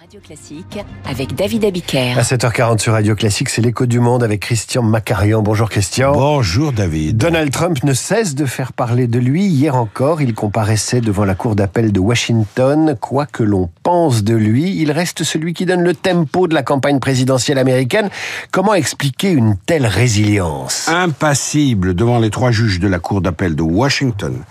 [0.00, 2.18] Radio Classique avec David Abiker.
[2.18, 5.42] À 7h40 sur Radio Classique, c'est l'écho du monde avec Christian Macarian.
[5.42, 6.12] Bonjour Christian.
[6.12, 7.18] Bonjour David.
[7.18, 9.44] Donald Trump ne cesse de faire parler de lui.
[9.44, 12.96] Hier encore, il comparaissait devant la cour d'appel de Washington.
[12.98, 16.62] Quoi que l'on pense de lui, il reste celui qui donne le tempo de la
[16.62, 18.08] campagne présidentielle américaine.
[18.52, 20.88] Comment expliquer une telle résilience?
[20.88, 24.44] Impassible devant les trois juges de la cour d'appel de Washington.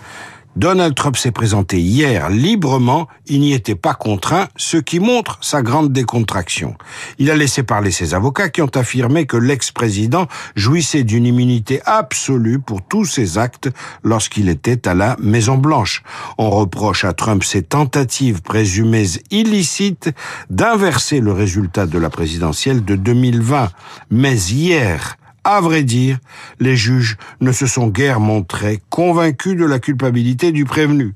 [0.56, 5.62] Donald Trump s'est présenté hier librement, il n'y était pas contraint, ce qui montre sa
[5.62, 6.74] grande décontraction.
[7.18, 10.26] Il a laissé parler ses avocats qui ont affirmé que l'ex-président
[10.56, 13.70] jouissait d'une immunité absolue pour tous ses actes
[14.02, 16.02] lorsqu'il était à la Maison Blanche.
[16.36, 20.10] On reproche à Trump ses tentatives présumées illicites
[20.50, 23.70] d'inverser le résultat de la présidentielle de 2020.
[24.10, 26.18] Mais hier, à vrai dire,
[26.58, 31.14] les juges ne se sont guère montrés convaincus de la culpabilité du prévenu.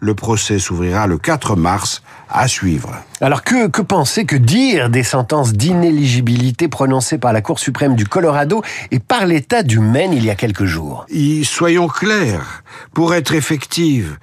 [0.00, 2.94] Le procès s'ouvrira le 4 mars à suivre.
[3.20, 8.06] Alors que, que penser, que dire des sentences d'inéligibilité prononcées par la Cour suprême du
[8.06, 11.06] Colorado et par l'État du Maine il y a quelques jours?
[11.44, 12.62] Soyons clairs,
[12.94, 14.16] pour être effectives,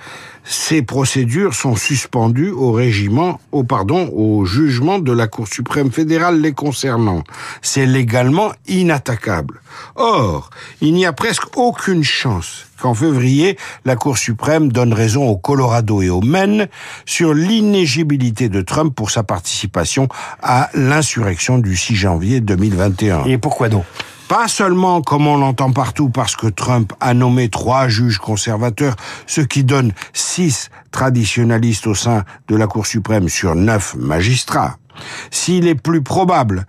[0.43, 6.41] ces procédures sont suspendues au régiment, au pardon, au jugement de la Cour suprême fédérale
[6.41, 7.23] les concernant.
[7.61, 9.61] C'est légalement inattaquable.
[9.95, 10.49] Or,
[10.81, 16.01] il n'y a presque aucune chance qu'en février, la Cour suprême donne raison au Colorado
[16.01, 16.67] et au Maine
[17.05, 20.07] sur l'inégibilité de Trump pour sa participation
[20.41, 23.25] à l'insurrection du 6 janvier 2021.
[23.25, 23.85] Et pourquoi donc?
[24.29, 29.41] Pas seulement, comme on l'entend partout, parce que Trump a nommé trois juges conservateurs, ce
[29.41, 34.77] qui donne six traditionalistes au sein de la Cour suprême sur neuf magistrats.
[35.31, 36.67] S'il est plus probable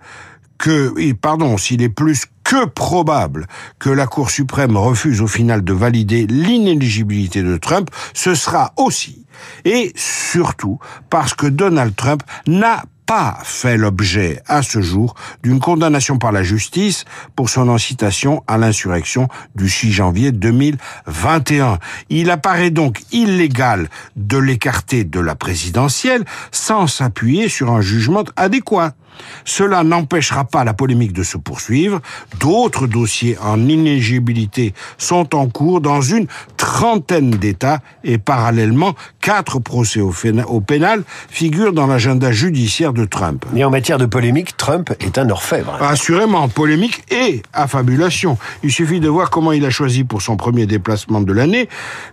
[0.61, 3.47] que, pardon, s'il est plus que probable
[3.79, 9.25] que la Cour suprême refuse au final de valider l'inéligibilité de Trump, ce sera aussi
[9.65, 16.17] et surtout parce que Donald Trump n'a pas fait l'objet à ce jour d'une condamnation
[16.17, 17.03] par la justice
[17.35, 21.77] pour son incitation à l'insurrection du 6 janvier 2021.
[22.07, 28.93] Il apparaît donc illégal de l'écarter de la présidentielle sans s'appuyer sur un jugement adéquat.
[29.45, 32.01] Cela n'empêchera pas la polémique de se poursuivre.
[32.39, 40.01] D'autres dossiers en inéligibilité sont en cours dans une trentaine d'États et parallèlement, quatre procès
[40.01, 40.11] au,
[40.61, 43.45] pénal figurent dans l'agenda judiciaire de Trump.
[43.53, 45.81] Mais en matière de polémique, Trump est un orfèvre.
[45.81, 48.37] Assurément, polémique et affabulation.
[48.63, 51.67] Il suffit de voir comment il a choisi pour son premier déplacement de l'année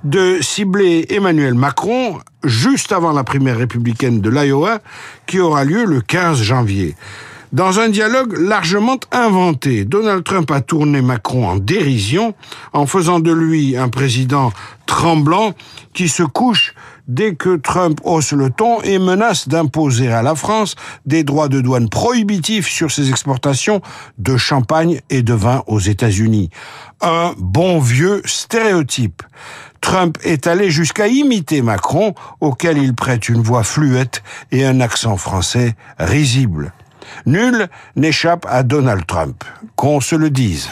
[0.05, 4.79] de cibler Emmanuel Macron juste avant la primaire républicaine de l'Iowa
[5.27, 6.97] qui aura lieu le 15 janvier.
[7.53, 12.35] Dans un dialogue largement inventé, Donald Trump a tourné Macron en dérision
[12.75, 14.53] en faisant de lui un président
[14.85, 15.55] tremblant
[15.95, 16.75] qui se couche
[17.09, 20.77] dès que Trump hausse le ton et menace d'imposer à la France
[21.07, 23.81] des droits de douane prohibitifs sur ses exportations
[24.19, 26.51] de champagne et de vin aux États-Unis.
[27.01, 29.23] Un bon vieux stéréotype.
[29.81, 35.17] Trump est allé jusqu'à imiter Macron, auquel il prête une voix fluette et un accent
[35.17, 36.73] français risible.
[37.27, 39.45] Nul n'échappe à Donald Trump,
[39.77, 40.69] qu'on se le dise.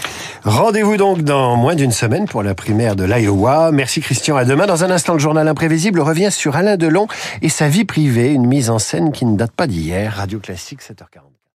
[0.46, 3.72] Rendez-vous donc dans moins d'une semaine pour la primaire de l'Iowa.
[3.72, 4.66] Merci Christian, à demain.
[4.66, 7.08] Dans un instant, le journal imprévisible revient sur Alain Delon
[7.42, 10.14] et sa vie privée, une mise en scène qui ne date pas d'hier.
[10.14, 11.35] Radio Classique, 7h40.